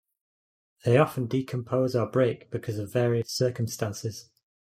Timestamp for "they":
0.83-0.97